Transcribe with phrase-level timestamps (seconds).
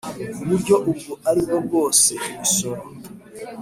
[0.37, 2.81] Ku buryo ubwo ari bwo bwose imisoro